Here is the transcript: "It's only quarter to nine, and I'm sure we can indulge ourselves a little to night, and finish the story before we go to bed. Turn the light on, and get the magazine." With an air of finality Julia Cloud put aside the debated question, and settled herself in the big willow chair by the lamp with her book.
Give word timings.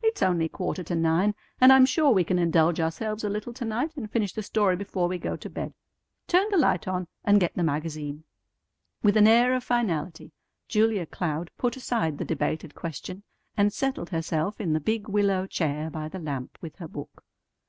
"It's 0.00 0.22
only 0.22 0.48
quarter 0.48 0.84
to 0.84 0.94
nine, 0.94 1.34
and 1.60 1.72
I'm 1.72 1.86
sure 1.86 2.12
we 2.12 2.22
can 2.22 2.38
indulge 2.38 2.78
ourselves 2.78 3.24
a 3.24 3.28
little 3.28 3.52
to 3.54 3.64
night, 3.64 3.96
and 3.96 4.08
finish 4.08 4.32
the 4.32 4.40
story 4.44 4.76
before 4.76 5.08
we 5.08 5.18
go 5.18 5.34
to 5.34 5.50
bed. 5.50 5.74
Turn 6.28 6.48
the 6.52 6.56
light 6.56 6.86
on, 6.86 7.08
and 7.24 7.40
get 7.40 7.54
the 7.56 7.64
magazine." 7.64 8.22
With 9.02 9.16
an 9.16 9.26
air 9.26 9.52
of 9.56 9.64
finality 9.64 10.30
Julia 10.68 11.04
Cloud 11.06 11.50
put 11.58 11.76
aside 11.76 12.18
the 12.18 12.24
debated 12.24 12.76
question, 12.76 13.24
and 13.56 13.72
settled 13.72 14.10
herself 14.10 14.60
in 14.60 14.72
the 14.72 14.78
big 14.78 15.08
willow 15.08 15.48
chair 15.48 15.90
by 15.90 16.08
the 16.08 16.20
lamp 16.20 16.58
with 16.62 16.76
her 16.76 16.86
book. 16.86 17.24